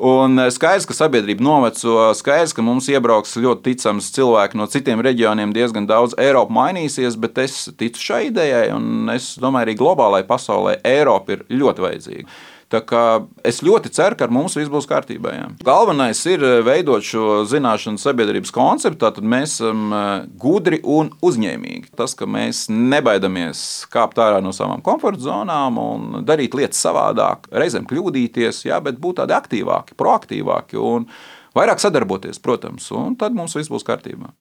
Un 0.00 0.40
eh, 0.40 0.48
skaidrs, 0.48 0.86
ka 0.88 0.94
sabiedrība 0.96 1.44
noveco, 1.44 2.06
skaidrs, 2.16 2.54
ka 2.56 2.62
mums 2.64 2.86
iebrauks 2.88 3.34
ļoti 3.36 3.66
ticams 3.66 4.08
cilvēki 4.16 4.56
no 4.56 4.64
citiem 4.72 5.02
reģioniem, 5.04 5.52
diezgan 5.52 5.84
daudz 5.90 6.14
Eiropa 6.20 6.54
mainīsies, 6.56 7.18
bet 7.20 7.36
es 7.42 7.66
ticu 7.76 8.00
šai 8.00 8.22
idejai, 8.30 8.70
un 8.72 9.12
es 9.12 9.34
domāju, 9.42 9.68
arī 9.68 9.74
globālajai 9.76 10.28
pasaulē 10.30 10.78
Eiropa 10.88 11.36
ir 11.36 11.44
ļoti 11.52 11.84
vajadzīga. 11.84 12.40
Es 12.70 13.60
ļoti 13.66 13.90
ceru, 13.94 14.14
ka 14.18 14.28
ar 14.28 14.34
mums 14.34 14.54
viss 14.58 14.70
būs 14.70 14.86
kārtībā. 14.90 15.32
Jā. 15.34 15.46
Galvenais 15.66 16.20
ir 16.30 16.44
veidot 16.66 17.04
šo 17.04 17.40
zināšanu 17.50 17.98
sabiedrības 17.98 18.54
konceptu. 18.54 19.00
Tad 19.00 19.18
mēs 19.24 19.56
esam 19.58 19.90
gudri 20.40 20.78
un 20.86 21.10
uzņēmīgi. 21.24 21.90
Tas, 21.98 22.14
ka 22.18 22.28
mēs 22.30 22.68
nebaidamies 22.70 23.64
kāpt 23.92 24.20
ārā 24.22 24.38
no 24.44 24.54
savām 24.56 24.84
komforta 24.86 25.24
zonām 25.24 25.80
un 25.82 26.22
darīt 26.26 26.54
lietas 26.58 26.80
savādāk, 26.84 27.50
reizēm 27.50 27.88
kļūdīties, 27.90 28.64
jā, 28.68 28.78
bet 28.84 29.00
būt 29.02 29.20
tādi 29.22 29.36
aktīvāki, 29.36 29.98
proaktīvāki 29.98 30.78
un 30.80 31.08
vairāk 31.56 31.82
sadarboties, 31.82 32.38
protams, 32.42 32.86
un 32.94 33.18
tad 33.18 33.34
mums 33.36 33.56
viss 33.58 33.72
būs 33.72 33.86
kārtībā. 33.86 34.30